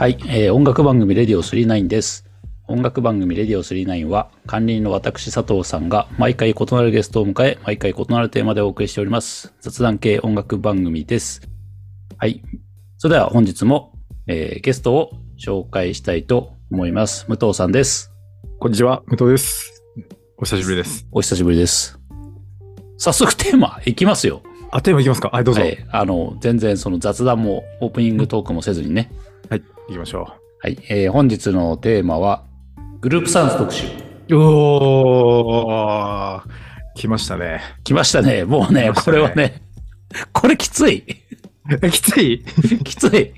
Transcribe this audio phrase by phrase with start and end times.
[0.00, 2.24] はい、えー音楽番組レディオ39です。
[2.66, 9.52] 音楽番組レディオ39は管理人の私佐藤さんが毎回異なるゲストを迎え、毎回異なるテーマでお送りしております。
[9.60, 11.42] 雑談系音楽番組です。
[12.16, 12.42] はい。
[12.96, 13.92] それでは本日も、
[14.26, 17.26] えーゲストを紹介したいと思います。
[17.28, 18.10] 武藤さんです。
[18.58, 19.84] こんにちは、武藤です。
[20.38, 21.06] お久しぶりです。
[21.12, 22.00] お久しぶりです。
[22.96, 24.40] 早速テーマいきますよ。
[24.70, 25.28] あ、テーマいきますか？
[25.28, 25.60] はい、どうぞ。
[25.60, 25.86] はい、はい。
[25.92, 29.12] あの、全然その雑談もオープニングトークもせずにね。
[29.90, 30.28] 行きましょ
[30.62, 30.78] はい。
[30.88, 32.44] えー本日のテーマは、
[33.00, 33.86] グループサウンズ特集。
[34.28, 34.36] う。
[34.38, 36.42] おー、
[36.94, 37.60] 来ましたね。
[37.82, 38.44] 来ましたね。
[38.44, 39.62] もうね、ねこれはね、
[40.32, 41.02] これきつい。
[41.82, 42.44] え、きつい？
[42.84, 43.32] きつい。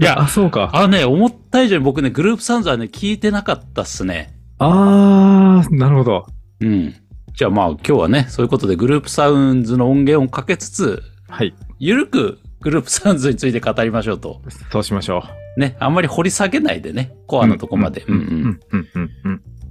[0.00, 0.70] いやあ、そうか。
[0.74, 4.32] あのね、思った以上に僕ね、グループサウンズはね、聞いてなかったっすね。
[4.58, 6.26] あー、なるほど。
[6.60, 6.94] うん。
[7.34, 14.40] じゃあまあ今日はね、そういうことでグループサウンズの音源をかけつつ、はい、ゆるくグループサウンズについて語りましょうと。
[14.72, 15.22] そうしましょ
[15.56, 17.42] ね、あんまり掘り下げないでね、コう。
[17.42, 18.04] アのとこまで。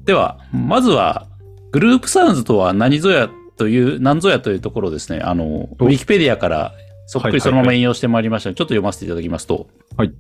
[0.06, 1.28] では、まずは、
[1.72, 6.72] グループサウンズとは何ぞやという、何ぞやというところをですね、あの、ウおィキペディアから
[7.08, 10.14] そっくりそのまま引用してまいりましたので、ちょっと読ませていただきますと、はい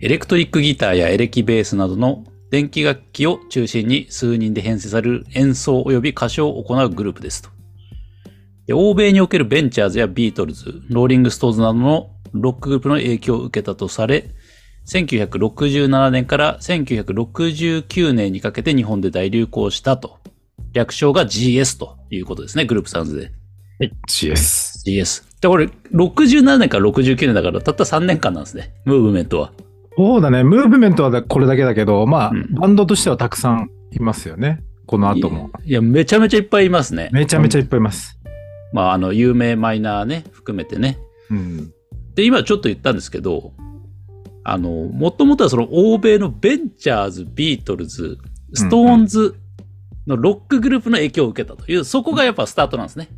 [0.00, 7.50] エレクトリックギターやエレキベースなどの電気楽器を中心に数人で編成される演奏及び歌唱を行うグループですと。
[8.68, 14.30] で欧米におけるベンチャーズやビートルズ、ローリングストーンズなどのロックグループの影響を受けたとされ、
[14.86, 20.18] 1967年から1969年にかけて日本で大流行したと。
[20.72, 23.32] 略称が GS ということですね、グループサウンズで。
[23.80, 24.84] はい、GS。
[24.86, 25.24] GS。
[25.40, 29.52] で、これ、67年から69年だから、たった3年間なんですね、ムーブメントは。
[29.96, 34.62] そうだね、ムーブメントはこれだけだけど、まあ、うんバンドとしてはたくさんいますよね。
[34.86, 35.50] この後も。
[35.64, 37.10] いや、めちゃめちゃいっぱいいますね。
[37.12, 38.18] めちゃめちゃいっぱいいます。
[38.72, 40.98] まあ、あの、有名マイナーね、含めてね。
[41.30, 41.72] うん。
[42.18, 43.52] で、今ちょっと言ったんですけど、
[44.42, 48.18] あの、もともとはその欧米のベンチャーズ、ビートルズ、
[48.54, 49.36] ストーンズ
[50.08, 53.08] のロックグループの影響を受けたという、そこがやっぱスタートなんですね。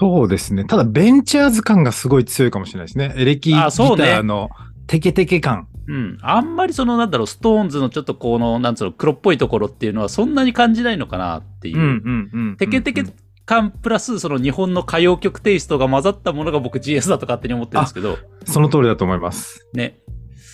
[0.00, 0.64] そうですね。
[0.64, 3.14] ただ、ベンチャーズ感がすごい強いかもしれないですね。
[3.16, 4.50] エレキギターの
[4.88, 5.68] テケテケ感。
[5.86, 6.18] うん。
[6.20, 11.78] あんまりその、なんだろう、ストーンズのちょっとこの、なんつうの、黒っぽいところっていうのはそんなに感じないのかなっていう。
[11.78, 13.04] んうんテケテケ
[13.46, 19.66] 感プラス、その日本の歌謡曲テイストが混ざったものが僕 GS だと勝手に思ってるんですけど、その通りだと思います。
[19.74, 19.98] ね。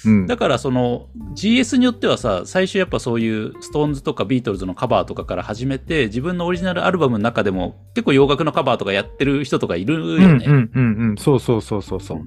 [0.04, 0.26] うん。
[0.26, 10.44] だからその GS によってはさ、最初やっぱそういうストーンズとかビートルズのカバーとかから始めて、自分のオリジナルアルバムの中でも結構洋楽のカバーとかやってる人とかいるよね。
[10.46, 11.16] うんうんうんうん。
[11.16, 12.20] そうそうそうそうそう。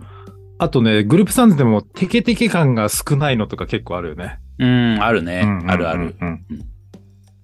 [0.60, 4.40] あとね、グループサウンズでもテケテケ感が少ないのとか結構あるよね。
[4.60, 5.42] うん、あるね。
[5.44, 6.16] うんうんうんうんあるある。。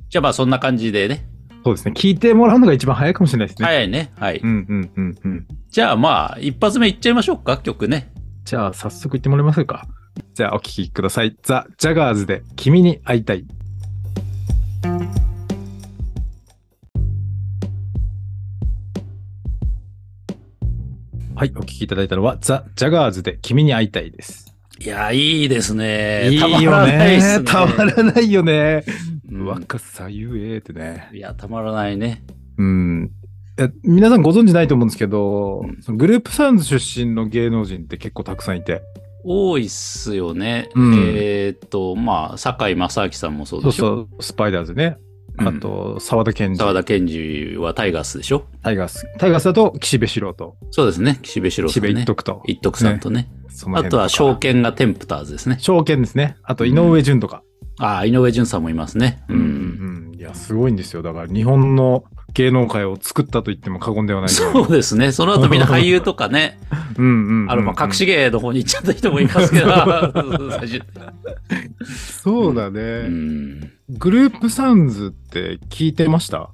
[0.09, 1.28] じゃあまあそんな感じでね。
[1.64, 1.94] そうですね。
[1.96, 3.66] 聞いてもらうのが一番早いかもしれないですね。
[3.66, 4.12] 早いね。
[4.18, 4.40] はい。
[4.42, 5.47] うんうんうんうん。
[5.70, 8.12] じゃあまあ、一発目いっちゃいましょうか、曲ね。
[8.46, 9.88] じゃあ、早速言ってもらえますか？
[10.34, 11.36] じゃあ、お聞きください。
[11.44, 13.46] ザ・ジャガーズで君に会いたい。
[21.36, 24.53] はい、お聞きいただいたのは、ザ・ジャガーズで君に会いたいです。
[24.80, 26.30] いや、いいですね。
[26.31, 26.86] いいよ。
[26.86, 27.41] ね。
[27.46, 28.84] たまらないよね。
[29.53, 31.09] うん若さゆえってね。
[31.13, 32.23] いや、たまらないね。
[32.57, 33.11] うん。
[33.57, 38.81] え皆さんご存知ないと思うんですけど、うんグループサウンズ出身の芸能人って結構たくさんいて。
[39.23, 40.69] 多いっすよね。
[40.75, 43.85] うんえーっと、まあ、堺正明さんもそうでしょ。
[43.85, 44.97] そうそう、スパイダーズね。
[45.37, 46.57] うんあと、沢田研二。
[46.57, 49.05] 沢田研二はタイガースでしょタイガース。
[49.17, 51.19] タイガースだと岸辺四郎と、そうですね。
[51.21, 52.01] 岸辺四郎さ岸辺んね。
[52.03, 52.43] 一徳と。
[52.45, 53.29] 一徳さんとね。
[53.49, 54.53] その辺あとは証券。
[54.53, 55.57] 券がテンプターズですね。
[55.59, 56.35] 証券ですね。
[56.43, 57.43] あと、井上淳とか。
[57.79, 59.23] ああ、井上淳さんもいますね。
[59.29, 59.38] うん。
[59.38, 60.16] うん。
[60.17, 61.01] いや、すごいんですよ。
[61.01, 62.03] だから、日本の
[62.34, 64.29] 芸能界を作ったと言っても過言ではない。
[64.29, 65.12] そうですね。
[65.12, 66.59] その後みんな俳優とかね、
[66.97, 67.51] うんうんうん。
[67.51, 69.67] あの、まあ、隠し芸の方に行っちゃった人もいますけど、
[72.22, 72.81] そうだね。
[72.81, 73.72] うん。
[73.90, 76.50] グループサウンズって聞いてました？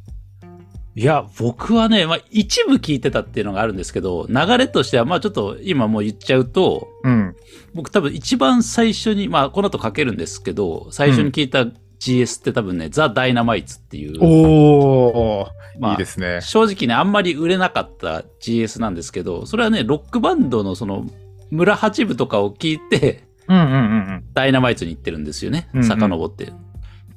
[0.97, 7.36] いや、僕はね、まあ、一部聞いてたっていうのがあるんですけど、流れとしては、まあちょっと今もう言っちゃうと、うん。
[7.74, 11.65] 僕多分一番最初に、まあこの後書けるんですけど、最初に聞いた
[12.00, 15.47] GS って多分ね、ザ・ダイナマイツっていう、おー、
[15.81, 16.39] まあいいですね。
[16.39, 21.06] 正直ね、あんまり売れなかった GS なんですけど、それはね、ロックバンドのその、
[21.51, 25.83] 村八部とかを聞いて、うんうんうんダイナマイツに行ってるんですよねうんう。
[25.83, 26.53] ん遡って。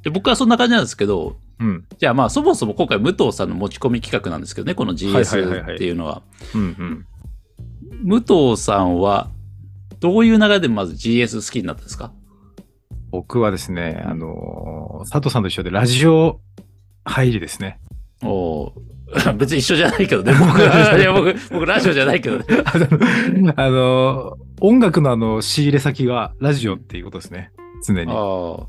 [0.03, 1.69] で僕はそんな感じなんですけど、うん。
[1.69, 1.85] うん。
[1.99, 6.23] じゃあまあそもそも今回武藤さんの持ち込み企画なんですけどね、この GS はいっていうのは。
[8.05, 9.29] 武藤さんは、
[10.01, 12.13] どういう流れでまず GS 好きになったんですか？
[13.11, 16.41] 僕はですね、あのー佐藤さんと一緒でラジオ
[17.05, 17.79] 入りですね。
[18.23, 18.73] おー
[19.39, 20.33] 別に一緒じゃないけどね。
[20.39, 22.45] 僕は、いや僕、僕ラジオじゃないけどね。
[22.67, 27.51] あの、あの音楽のあの仕入れ先がラジオっていうことですね。
[27.87, 28.13] 常に。
[28.13, 28.67] ああ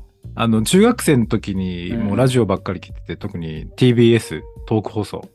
[0.48, 5.22] の、中学生の時にうんもうラジオばっかり聞いてて、特に TBS、トーク放送。
[5.24, 5.28] あ。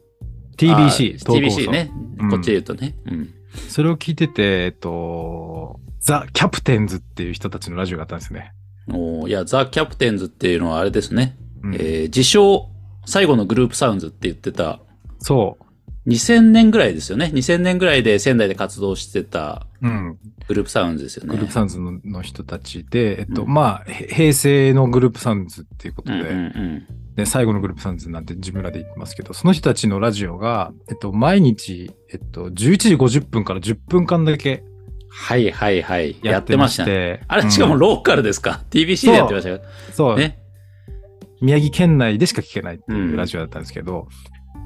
[0.57, 1.61] TBC、トーク放送。
[1.61, 1.91] TBC ね。
[2.19, 2.95] うんこっちで言うとね。
[3.05, 3.29] うん。
[3.69, 8.53] それを聞いてて、えっと、ザ・キャプテンズっていう人たちのラジオがあったんですね。
[8.91, 11.37] おーいや、ザ・キャプテンズっていうのはあれですね。
[11.63, 12.69] うんえー自称、
[13.05, 14.79] 最後のグループサウンズって言ってた、
[15.19, 15.64] そう。
[16.07, 17.31] 2000年ぐらいですよね。
[17.33, 20.17] 2000年ぐらいで仙台で活動してたうん。
[20.47, 21.31] グループサウンズですよね。
[21.31, 26.87] グループサウンズのの人たちで、えっと、うんまあ、へ平成のグループサウンズっていうことで、うんうんうん。
[27.15, 34.63] で、最後のグループサウンズなんて自分らで言ってますけど、その人たちのラジオが、えっと、毎日、えっと、11時50分から10分間だけ
[35.09, 36.17] はいはいはい。
[36.21, 37.23] ややっててましたて。
[37.27, 39.61] あれ、うんしかもローカルですか、?TBC でやってましたよ。
[39.93, 40.37] そう、ね。
[41.41, 44.07] 宮城県内でしか聞けないっていうラジオだったんですけど、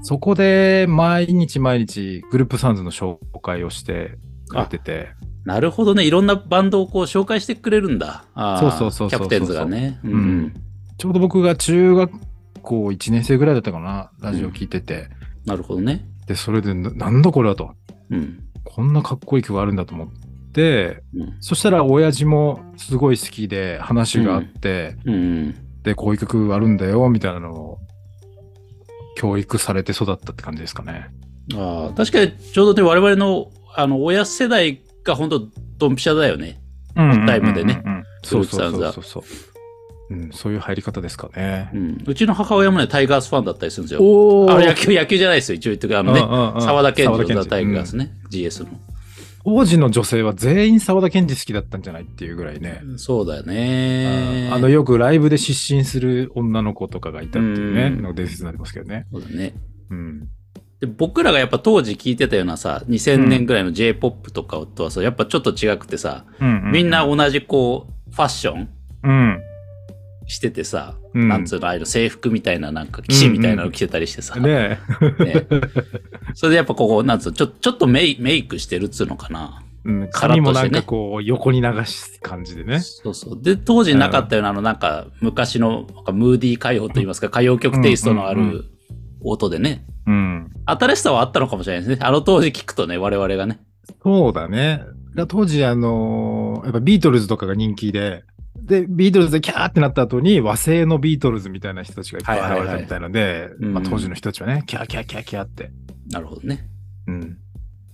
[0.01, 5.09] そこで毎日毎日グループサウンズの紹介をしてくれてて、
[5.45, 6.05] なるほどね。
[6.05, 8.25] いろんなバンドをこう紹介してくれるんだ。
[8.59, 9.99] そうそうそうキャプテンズがね。
[10.03, 10.53] うん、ううんん。
[10.97, 12.11] ちょうど僕が中学
[12.61, 15.09] 校1年生ぐらいだったかな、ラジオ聞いてて、
[15.45, 16.05] なるほどね。
[16.27, 17.71] で、それでな、なんだこれはと。
[18.09, 18.43] うん。
[18.63, 20.07] こんなかっこいい曲があるんだと思っ
[20.53, 21.37] て、うん。
[21.39, 25.55] そしたら親父もすごい好きで話があって、うんうん。
[25.83, 27.79] で、こういう曲あるんだよ、みたいなのを
[29.19, 31.09] 教育されて育ったって感じですかね。
[31.53, 35.41] ああ、確かにちょうどね、我々の、あの、親世代が本当
[35.77, 36.61] ドンピシャだよね。
[36.95, 39.23] うんタイムでねうんうんうんそうそうそうそうそう。
[40.11, 41.77] うん、そういう入り方ですかねう。
[41.77, 42.03] ん。
[42.07, 44.01] うちの母親もね、タイガースファンだったりするんですよ。
[44.01, 45.57] おあの野球、野球じゃないですよ。
[45.57, 48.11] 一応言ってくあのね、ね沢田研二のタイガースね。
[48.31, 48.69] GS の。
[49.49, 52.81] 当時の女性は全員沢田研二好きだったんじゃないっていうぐらいね。
[52.97, 54.49] そうだよね。
[54.53, 59.07] あの、よくライブで失神する女の子とかがいたっていうね、うんの伝説になりますけどね。
[59.11, 59.55] そうだね。
[59.89, 60.27] うん。
[60.79, 66.25] で僕らがやっぱ当時聞いてたようなさ、2000年ぐらいの J-POP とかとはさ、やっぱちょっと違くてさ、
[66.71, 68.69] みんな同じこう、ファッション
[69.03, 69.41] うん。
[70.29, 74.79] しててさ、うんなんつうの、ああいうの制服みたいな、なんか騎士みたいなの着てたりしてさ、ね
[75.19, 75.23] え。
[75.25, 75.47] ね
[76.35, 79.63] それでやっぱここ、なんつうの、ちょ、ちょっとメイメイクしてるっつうのかな。
[79.85, 82.79] うん、髪もなんかこう、横に流す感じでね。
[82.79, 83.41] そうそう。
[83.41, 88.65] で、当時なかったような、あの、なんか、昔の、なんかムーディー歌謡といいますか、歌謡曲テイストのあうんうんうる
[89.21, 90.51] 音でね、うん。
[90.65, 92.05] 新しさはあったのかもしれないですね。
[92.05, 93.59] あの当時聞くとね、我々がね。
[94.03, 94.83] そうだね。
[95.15, 98.23] だ当時、あのーやっぱビートルズとかが人気で、
[98.55, 105.71] で、ビートルズでキャーってなった後に和製のビートルズみたいな人たちがいっぱい現れたみたいなので、うんまあ当時の人たちはね、キャーキャーキャーキャーって。
[106.09, 106.67] なるほどね。
[107.07, 107.37] うん。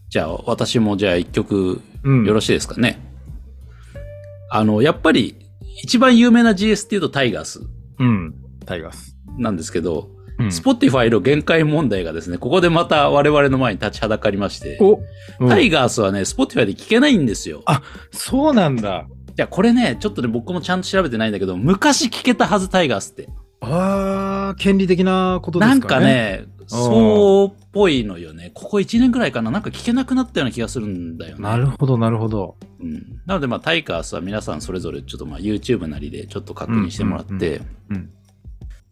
[0.09, 2.25] じゃあ、私もじゃあ一曲、うん。
[2.25, 2.99] よろしいですかね。
[4.49, 5.35] あの、やっぱり、
[5.83, 7.61] 一番有名な GS っていうとタイガース
[7.99, 8.35] うん。
[8.65, 9.17] タイガース。
[9.37, 15.01] なんですけど、うん、Spotify の限界問題がですね、ここでまた我々の前に立ちはだかりまして、お、
[15.39, 17.63] うんタイガースはね、Spotify で聞けないんですよ。
[17.65, 17.81] あ
[18.11, 19.07] そうなんだ。
[19.37, 23.27] いや、これね、ちょっとね、僕もちゃんと調べてないんだけど、昔聞けたはず、タイガースって。
[23.59, 25.79] ああ、権利的なことですかね。
[25.79, 28.51] なんかね、そうっぽいのよね。
[28.53, 31.43] ここ1年ぐらいかな、なんか聞けなくなったような気がするんだよね。
[31.43, 32.55] なるほど、なるほど。
[32.79, 33.21] うん。
[33.25, 38.09] なので、まあ、タイガースは皆さんそれぞれちょっとまあ YouTube なりでちょっと確認してもらって、うんうんうん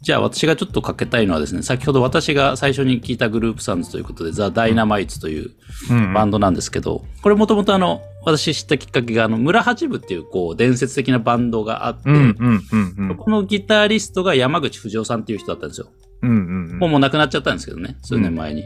[0.03, 5.51] じゃあ私がちょっとかけたいのはですね、先ほど私が最初に聞いたグループサウンズということで、ザ・ダイナマイツという
[5.89, 13.15] うんバンドなんですけど、これもともとあの、私知ったきっかけが、あの、村八部っていう、こう、伝説的なバンドがあって、うんうんうんうん。
[13.15, 15.87] このギタリストが山口不二夫さんっていう人だったんですよ。
[16.21, 16.37] うんうん
[16.71, 18.65] うんもうもう亡くなっちゃったんですけどね、数年前に。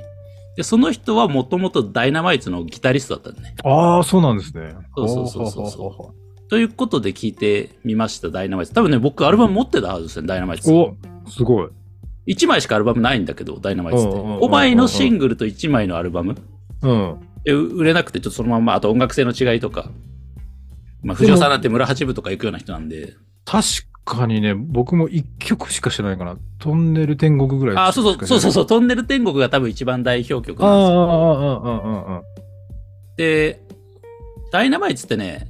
[0.55, 3.55] で、その人はもともとダイナマイツのギタリストだったんでね。
[3.63, 4.75] ああ、そうなんですね。
[4.95, 6.13] そうそうそうそうほほほほ
[6.49, 8.73] ということで聞いてみました、ダイナマイツ。
[8.73, 10.71] 多分ね、僕アルバム持ってたはずですね、ダイナマイツ。
[10.71, 10.95] お、
[11.27, 11.69] すごい。
[12.27, 14.09] 1枚しかアルバムないんだけど、ダイナマイツって。
[14.09, 16.35] うんうんうんうん5枚のシングルと1枚のアルバム。
[16.81, 17.19] うん。
[17.43, 19.89] で売れなくて、ちょっとそのまま、あと音楽性の違いとか。
[21.01, 23.15] まあ、藤尾さんなんて村八部とか行くような人なんで。
[23.45, 23.65] 確
[24.03, 26.37] かにね、僕も一曲しか知らないかな。
[26.59, 28.53] トンネル天国ぐらいあ、そうそう、そうそうう。
[28.53, 30.99] そう、トンネル天国が多分一番代表曲ああ、なんですよ。
[30.99, 32.23] ああ、ああ、ああ、ああ。
[33.15, 33.61] で、
[34.51, 35.47] ダイナマイツってね、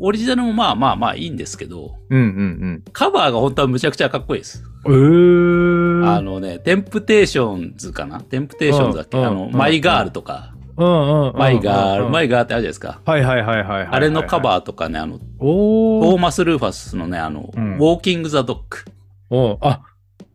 [0.00, 4.64] オリジナルもまあまあまあいいんですけど、うんうんカバーが本当はむちゃくちゃかっこいいです。
[4.84, 6.04] うん。
[6.04, 6.10] えー。
[6.16, 8.20] あのね、テンプテーションズかな？
[8.20, 9.18] テンプテーションズだっけ？
[9.18, 11.33] うんあの、うん My Girl とか、うんうんうん。
[11.33, 13.00] My Girl、マイガールってあるじゃないですか？
[13.04, 13.88] はいはいはいはいはい。
[13.90, 18.78] あれのカバーとかね、あの、トーマス・ルーファスのね、あの、うん Walking the Dog。
[19.28, 19.82] おーあ、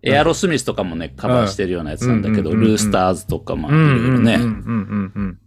[0.03, 4.35] エアロスミスとかもね、カバーしてるようなやつなんだけど、うんうんうんうんルースターズとか、まあ、いうんろいろね。
[4.35, 5.39] うんうんうんうん。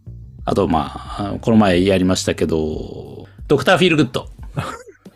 [0.45, 4.29] あと、まあこの前やりましたけど、ドクター・フィール・グッド。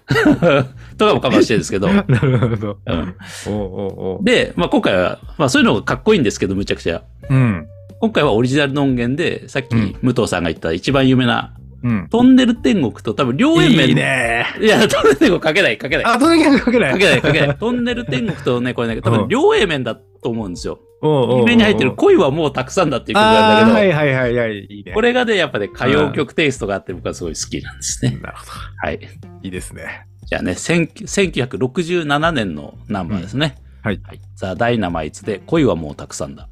[0.98, 1.88] とかもカバーしてるんですけど。
[1.94, 2.78] なるほど。
[2.86, 3.16] うん
[3.48, 7.04] おうおで、まあ今回は、まあそういうのがかっこいいんですけど、むちゃくちゃ。
[7.30, 7.68] うん。
[8.00, 12.08] 今回はオリジナルの音源で、さっきうん武藤さんが言った一番有名なうん。
[12.10, 13.90] トンネル天国と多分両 A面。
[13.90, 14.48] いいね。
[14.60, 16.06] いや、トンネル天国かけない、かけない。
[16.06, 16.92] あ、とにかくかけない。
[16.94, 17.58] かけない、かけない。
[17.58, 20.80] トンネル天国とね、これね、多分両A面だと思うんですよ。
[21.04, 24.66] お上に入ってる恋はもうたくさんだっていう曲なんだけど、はいはいはいはい。
[24.70, 24.94] いいね。
[24.94, 28.12] これがね、やっぱね、歌謡曲テイストがあって僕はすごい好きなんですね。
[28.22, 28.52] なるほど。
[28.78, 29.00] はい。
[29.44, 30.08] いいですね。
[30.26, 33.56] じゃあね、1000 1967年のナンバーですね。
[33.82, 34.00] はい。
[34.36, 36.48] ザ・ダイナマイツで恋はもうたくさんだ。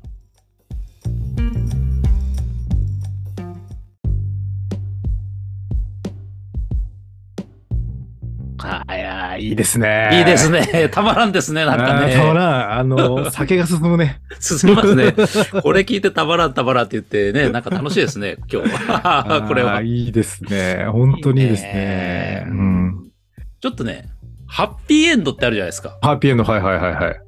[9.31, 10.09] やいいですね。
[10.13, 10.89] いいですね。
[10.91, 12.33] たまらんですね、なんかあーたまね。
[12.33, 12.71] らん。
[12.79, 14.21] あの、 酒が進むね。
[14.39, 15.13] 進みますね。
[15.61, 19.45] これ聞いてたまらんたまらんって言ってね、なんか楽しいですね、今日は。
[19.47, 19.81] これは。
[19.81, 20.85] いいですね。
[20.91, 22.45] 本当にいいですねね。
[22.47, 23.11] うん。
[23.59, 24.09] ちょっとね、
[24.47, 25.97] ハッピーエンドってあるじゃないですか。
[26.01, 27.21] ハッピーエンド、はいはいはいはい。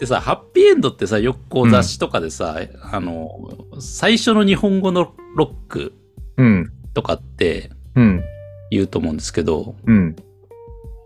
[0.00, 2.56] でさ、ハッピーエンドってさ、よくこう雑誌とかでさ、
[2.92, 3.28] あの、
[3.80, 5.92] 最初の日本語のロック
[6.36, 6.72] うん。
[6.94, 8.22] とかってうん。
[8.70, 10.16] 言うと思うんですけど、うん。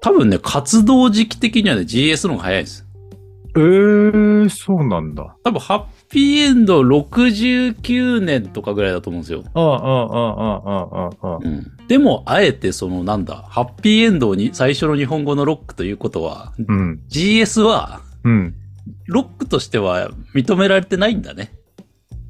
[0.00, 2.86] 多分ね、活動時期的にはね、GS の方が早いです。
[3.56, 5.36] えー、そうなんだ。
[5.42, 9.42] 多分、ハッピーエンド69年とかぐらいだと思うんですよ。
[9.54, 11.38] ああ、ああ、ああ、ああ、ああ。
[11.42, 11.66] うん。
[11.88, 17.00] でも、あえてその、なんだ、ハッピーエンドに最初の日本語のロックということは、うん。
[17.08, 18.54] GS は、うん。
[19.06, 21.52] ロックとしては認められてないんだね。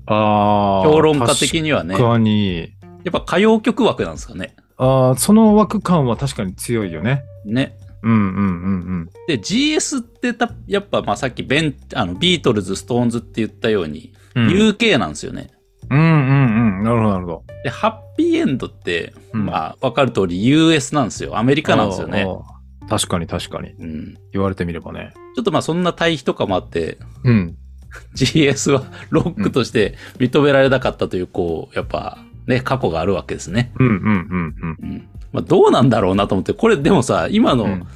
[0.07, 0.89] ああ。
[0.89, 1.95] 評論家的にはね。
[1.95, 2.61] 確かに。
[3.05, 4.55] やっぱ歌謡曲枠なんですかね。
[4.79, 7.25] ああ、その枠感は確かに強いよね。
[7.45, 7.77] ね。
[8.03, 14.45] うんうんうんで、GS ってた、やっぱ、まあ、さっきベン、あの、ビートルズ、ストーンズって言ったように、うん。
[14.45, 15.51] うん UK なんですよね。
[15.91, 16.85] うんうんうん。
[16.85, 17.45] なるほどなるほど。
[17.65, 21.39] で、はっぴいえんどって、うんまあ、わかる通り US なんですよ。
[21.39, 22.27] アメリカなんですよね。
[22.89, 23.71] 確かに確かに。
[23.71, 24.15] うん。
[24.33, 25.13] 言われてみればね。
[25.35, 27.57] ちょっとまあ、そんな対比とかもあって、うん。
[28.15, 32.19] GS はロックとして認められなかったという、こう、やっぱ、
[32.49, 33.73] ね、過去があるわけですね。
[33.79, 34.79] うんうんうんうん。
[34.83, 35.09] うん。
[35.33, 37.87] まあ、どうなんだろうなと思って、これでもさ、今の、うん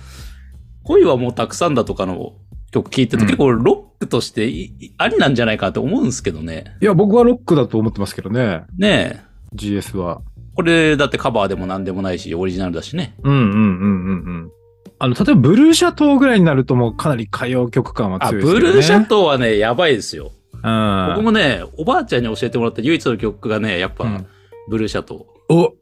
[0.84, 2.32] 恋はもうたくさんだとかの
[2.72, 4.50] 曲聞いてると、うん結構ロックとして
[4.98, 6.76] ありなんじゃないかと思うんですけどね。
[6.80, 8.64] いや、僕はロックだと思ってますけどね。
[8.76, 9.20] ねえ。
[9.54, 10.22] GS は。
[10.56, 13.14] これだってカバーでも何でもないし、オリジナルだしね。
[13.22, 14.14] うんうんうんうんう
[14.46, 14.50] ん。
[14.98, 18.60] あの、例えばブルーシャトーぐらいになるともうかなり歌謡曲感はあ、強いですけどね。
[18.70, 20.32] ブルーシャトーはね、やばいですよ。
[20.52, 21.06] うん。
[21.14, 24.26] 僕もね、おばあちゃんに教えてもらった唯一の曲がね、やっぱ、うん
[24.68, 25.74] ブルーシャトお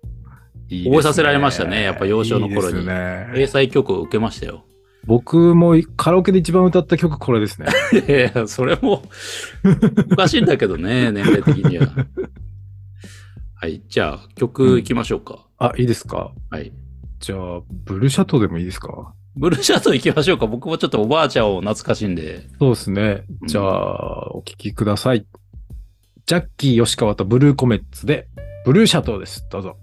[0.69, 2.87] いい覚えさせられましたねやっぱ幼少の頃に。
[2.87, 4.65] ね英才曲を受けましたよ。
[5.07, 7.69] 僕もカラオケで一番歌った曲これですね。
[8.07, 9.03] いやいや、それも、
[10.13, 11.87] おかしいんだけどね、 年齢的には。
[13.55, 15.47] はい、じゃあ、曲いきましょうか。
[15.59, 16.33] あ、いいですか？
[16.51, 16.71] はい。
[17.19, 19.15] じゃあ、ブルーシャトーでもいいですか？
[19.37, 20.47] ブルーシャトー行きましょうか。
[20.47, 22.47] 僕もちょっとおばあちゃんを懐かしんで。
[22.59, 23.25] そうですね。
[23.47, 25.25] じゃあ、お聴きください。
[26.27, 28.29] ジャッキー吉川とブルーコメッツで、
[28.63, 29.47] ブルーシャトーです。
[29.51, 29.79] どうぞ。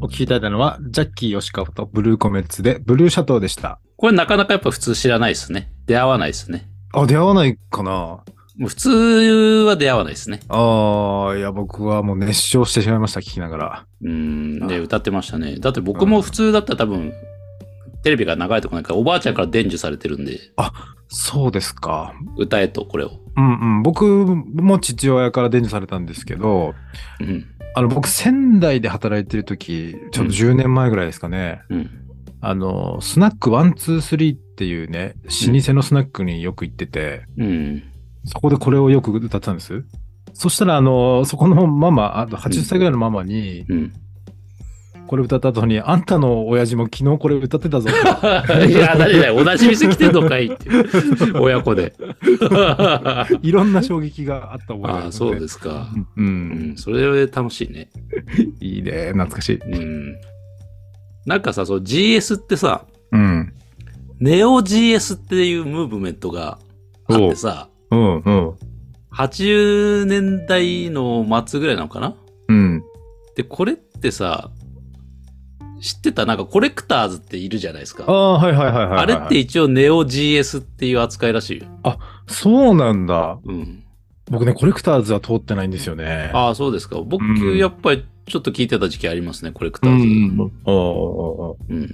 [0.00, 3.78] お聞きいただいたのは、ジャッキー吉川とブルーコメッツで、ブルーシャトーでした。
[3.98, 5.70] これなかなかやっぱ普通知らないですね。
[5.84, 6.66] 出会わないですね。
[6.94, 7.90] あ、出会わないかな？
[7.90, 8.24] も
[8.66, 8.88] う普通
[9.68, 10.40] は出会わないですね。
[10.48, 13.86] ああ、いや、僕はもう熱唱してしまいました、聞きながら。
[14.02, 14.66] うん。
[14.66, 15.56] で、あ歌ってましたね。
[15.58, 17.12] だって僕も普通だったら多分、
[18.04, 20.38] テレビが流れてこないから、おばあちゃんから伝授されてるんで、
[21.08, 22.12] そうですか。
[22.36, 23.20] 歌えと、これを。
[23.36, 23.82] うんうん。
[23.82, 26.74] 僕も父親から伝授されたんですけど、
[27.20, 27.46] うん。
[27.74, 31.62] あの、僕、仙台で働いてる時、ちょっと10年前ぐらいですかね。
[31.70, 31.90] うん。
[32.40, 37.82] あの、スナック123っていうね、老舗のスナックによく行ってて、うん。
[38.26, 39.82] そこでこれをよく歌ってたんです。
[40.34, 43.92] そしたら、あの、そこのママ、あと80歳ぐらいのママに、うん。
[45.06, 47.88] これ歌った後に、あんたの親父も昨日これ歌ってたぞ。
[48.68, 49.44] いや、何だよ。
[49.44, 50.68] 同じ店来てんのかいって。
[51.38, 51.94] 親子で。
[53.42, 55.90] いろんな衝撃があった覚えがあああ、そうですか。
[56.16, 56.22] う。
[56.22, 57.90] うんん、それ楽しいね。
[58.60, 59.12] いいね。
[59.12, 59.56] 懐かしい。
[59.56, 60.16] うん。
[61.26, 63.52] なんかさ、そう GS ってさ、うん。
[64.20, 66.58] ネオ GS っていうムーブメントが
[67.08, 68.52] あってさ、うん、うん。
[69.12, 72.14] 80年代の末ぐらいなのかな？
[72.48, 72.82] うん。
[73.36, 74.50] で、これってさ、
[75.84, 78.04] 知ってたなんかコレクターズっているじゃないですか。
[78.06, 78.98] ああ、はいはいはいはいはい。
[79.00, 81.66] あれって一応ネオ GS っていう扱いらしいよ。
[82.26, 83.38] そうなんだ。
[83.44, 83.84] うん。
[84.30, 86.30] 僕ね、コレクターズは通ってないんですよね。
[86.32, 87.02] ああ、そうですか。
[87.04, 90.04] 僕、うんやっぱりちょっと聞いてた時期ありますね、コレクターズ。
[90.04, 90.52] うん。
[90.64, 91.90] ああああああうん。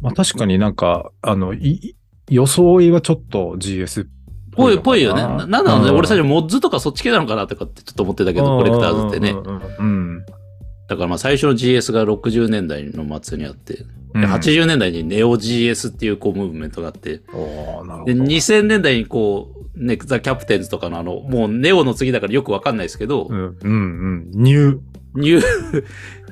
[0.00, 1.96] まあ確かになんか、あの、い
[2.30, 4.06] 装いはちょっと GS っ
[4.52, 5.22] ぽい、ぽいよね。
[5.22, 5.90] ななんだろうね。
[5.90, 9.32] 俺最初初モッズとかそっち系なのかなとかってちょっと思ってたけど、コレクターズってね。
[9.32, 10.24] うん。
[10.88, 14.20] だからまあ最初の GS が60年代の末にあって、うん。
[14.22, 17.18] で80年代にネオ GS っていうこうムーブメントがあって。
[17.18, 17.22] で、
[18.14, 23.74] 2000年代にこう、ね、ザ・キャプテンズとかのあの、もうネオの次だからよくわかんないですけど、うん、うん、う
[24.28, 24.30] ん。
[24.32, 24.78] ニュー。
[25.14, 25.84] ニュー、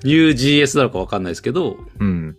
[0.05, 2.37] ニュー GS なのかわかんないですけど、うん。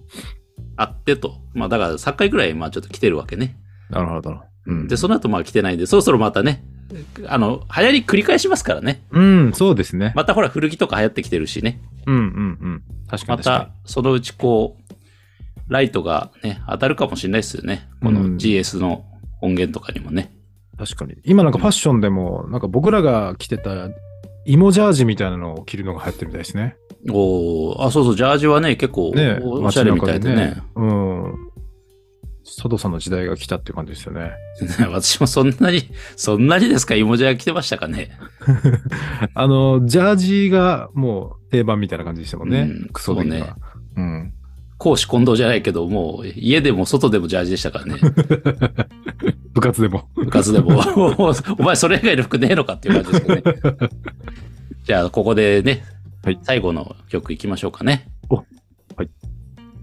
[0.76, 1.36] あってと。
[1.54, 3.58] まあだから3回くらい、まあちょっと来てるわけね。
[3.90, 4.40] なるほど。
[4.66, 4.88] うん。
[4.88, 6.64] で、その後まあ来てないんで、そろそろまたね、
[7.28, 9.02] あの、流行り繰り返しますからね。
[9.12, 10.14] うん、そうですね。
[10.16, 11.80] またほら古着とか流行ってきてるしね。
[12.06, 12.84] うん、うん、うん。
[13.10, 14.94] 確かまに確かたそのうちこう、
[15.68, 17.90] ライトがね、当たるかもしれないですよね。
[18.02, 19.06] このうん GS の
[19.42, 20.32] 音源とかにもね。
[20.74, 20.86] に。
[20.86, 21.16] 確かに。
[21.24, 23.90] 今なんかファッションでも、なんか僕らが着てた、
[24.46, 26.76] 芋ジャージみたいなのを着るのが流行ってるみたいですね。
[27.10, 30.62] おーあ、そうそう、ジャージはね、結構ねおおしゃれみたいでね。
[30.76, 31.47] うん。
[32.48, 34.32] 佐藤さんの時代が来たっていう感じですよね。
[34.90, 35.84] 私もそんなに、
[36.16, 38.12] そんなにですか、イモジャー着てましたかね？
[39.36, 42.62] あの、ジャージがもう定番みたいな感じでしたもんね。
[42.62, 43.46] うんクソ的にそ
[43.98, 44.34] うん。
[44.78, 47.96] 公私混同じゃないけど、もう家でも外でもジャージでしたからね。
[49.54, 50.08] 部活でも。
[50.16, 50.80] 部活でも。
[51.58, 53.90] お前それ以外の服ねえのかっていう感じですけどね。
[54.86, 55.84] じゃあ、ここでね、
[56.24, 58.08] はい最後の曲いきましょうかね。
[58.30, 58.44] おは
[59.04, 59.10] い。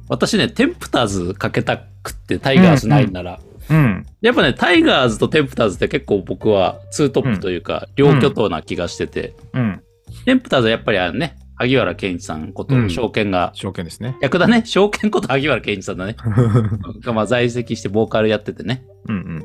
[0.09, 4.07] 私ね、テンプターズかけたくって、タイガースないなら、うん。
[4.21, 9.83] やっぱね、タイガースとテンプターズって結構僕はツートップというか、両巨頭な気がしてて、うん。
[10.25, 14.17] テンプターズはやっぱりあのね、萩原健一さんことうんショーケンが、ショーケンですね。
[14.21, 16.17] 逆だね、ショーケンこと萩原健一さんだね。
[17.03, 18.85] がまあ在籍してボーカルやっててね。
[19.09, 19.43] うんうん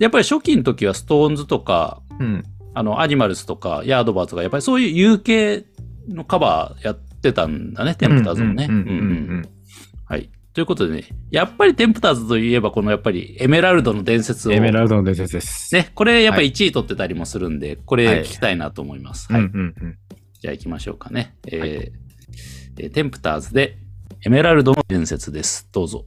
[0.00, 2.26] やっぱり初期の時はストーンズとか、うん。
[2.26, 2.42] うん。
[2.74, 5.64] あの、アニマルスとか、ヤードバーズとか、やっぱりそういう有形
[6.08, 8.66] のカバーやってたんだね、テンプターズもね。
[8.68, 9.53] うんうんうんうんうんうん
[10.06, 10.30] はい。
[10.52, 14.52] ということでね、やっぱりテンプターズといえば、このやっぱりエメラルドの伝説を。
[14.52, 15.74] エメラルドの伝説です。
[15.74, 19.26] ね、これやっぱり1位取ってたりもするんで、これはい聞きたいなと思います。
[19.30, 19.44] うんはい。
[19.46, 19.98] うんうん。
[20.40, 21.36] じゃあ行きましょうかね。
[21.46, 23.78] えーはいえーテンプターズで
[24.26, 25.68] エメラルドの伝説です。
[25.70, 26.06] どうぞ。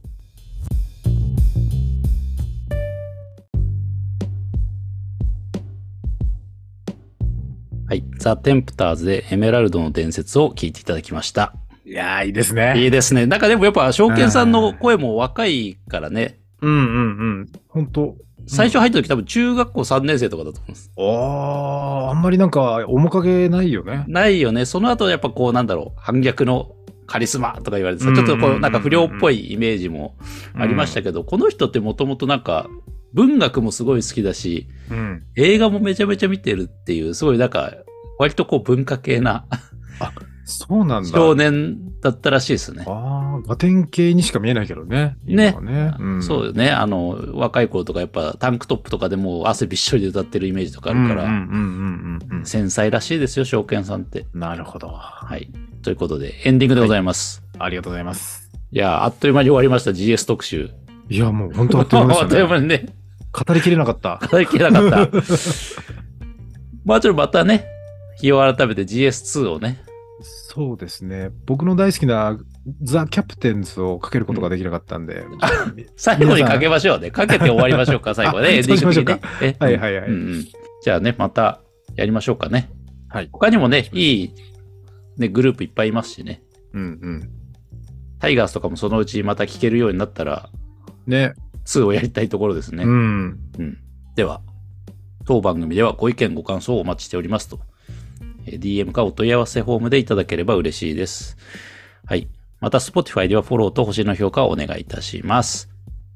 [7.86, 8.04] はい。
[8.18, 11.54] ザ・テンプターズでエメラルドの伝説を聞いていただきました。
[11.88, 12.74] いやー、いいですね。
[12.76, 13.26] いいですね。
[13.26, 16.38] なんかでもやっぱ、証券さんの声も若いからね。
[16.60, 16.80] うんうんう
[17.44, 17.46] ん。
[17.68, 20.90] 本当最初入った時多分中学校3年生とかだと思うんです。
[20.98, 21.02] あ
[22.08, 24.04] あ、あんまりなんか面影ないよね。
[24.08, 24.64] ないよね。
[24.64, 26.74] その後やっぱこうなんだろう、反逆の
[27.06, 30.16] カリスマとか言われてさ、ちょっとこうんうんうんうんうなんか不良っぽいイメージも
[30.54, 32.68] ありましたけど、この人ってもともとなんか
[33.12, 35.22] 文学もすごい好きだし、うん。
[35.36, 37.72] 映画もめちゃめちゃ見てるっていう、すごいなんか
[38.18, 39.44] 割とこう文化系な
[40.48, 41.08] そうなんだ。
[41.10, 42.84] 少年だったらしいですね。
[42.86, 45.16] ああ、ガテン系にしか見えないけどね。
[45.24, 45.94] ねね。
[45.98, 46.70] うん、そうよね。
[46.70, 54.26] あの、若い頃とかやっぱタンクトップとかでもう汗びっしょりで歌ってるイメージとかあるから、うんうんうんうんうん繊細らしいですよ、証券さんって。
[54.32, 54.40] うん。
[54.40, 54.88] なるほど。
[54.88, 55.50] はい。
[55.82, 57.42] ということで、エンディングでございます。
[57.58, 58.50] ありがとうございます。
[58.72, 60.70] い、やー、あっという間に終わりました、GS 特集。
[61.10, 62.60] いや、もう本当あっという間で あっというしたね。
[62.60, 62.86] 間にね、
[63.32, 64.20] 語りきれなかった。
[64.30, 65.18] 語りきれなかった。
[66.84, 67.66] まあちょっとまたね、
[68.20, 69.80] 日を改めて GS2 をね、
[70.20, 71.30] そうですね。
[71.46, 72.38] 僕の大好きな
[72.82, 75.24] ザ・キャプテンズをかけることができなかったんで。
[75.96, 77.10] 最後にかけましょうね。
[77.10, 78.48] かけて終わりましょうか、 最後ね。
[78.48, 79.28] あエンディング的にねそうしま。
[79.42, 80.46] えはいはいはいうんうん
[80.80, 81.60] じゃあね、また
[81.96, 82.70] やりましょうかね。
[83.08, 83.28] はい。
[83.32, 84.34] 他にもね、いい、
[85.16, 86.42] ね、グループいっぱいいますしね。
[86.72, 87.30] うんうん。
[88.20, 90.50] タイガースとかもそのうちまた聴けるようになったら、
[91.06, 91.34] ね。
[91.64, 92.84] 2をやりたいところですね。
[92.84, 93.38] うん。
[93.58, 93.78] うん。
[94.14, 94.40] では、
[95.26, 97.60] 当番組ではご意見ご感想をお待ちしておりますと。
[98.52, 101.36] えー DM かお問い合わせフォームでいただければ嬉しいです。
[102.06, 102.28] はい。
[102.60, 105.68] また、Spotify ではフォローと星の評価をお願いいたします。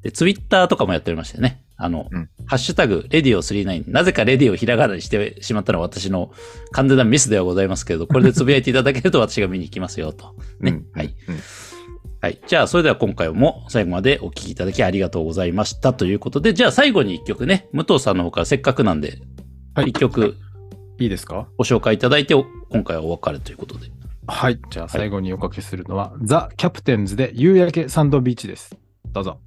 [0.02, 1.62] で、Twitter とかもやっておりましてね。
[1.76, 3.90] あの、うんハッシュタグ、レディオ39。
[3.90, 6.32] なぜかレディオをひらがなにしてしまったのは私の
[6.72, 10.34] 完全なミスではございますけど、これでつぶやいていただけると私が見に行きますよと。
[10.60, 10.72] ね。
[10.72, 11.14] うんはい。
[11.28, 11.36] うん
[12.20, 12.40] はい。
[12.46, 19.18] じゃあ、それでは今回も最後までお聞きいただきありがとうございましたということで、じゃあ最後に一曲ね、武藤さんの方からせっかくなんで、
[19.74, 20.36] はい一曲
[21.02, 21.48] いいですか？
[21.58, 23.90] ご紹介いただいて、お今回はお別れということで。
[24.26, 24.60] はい。
[24.70, 28.76] じゃあ最後におかけするのは、ザ・キャプテンズで夕焼けサンドビーチです。
[29.12, 29.40] どうぞ。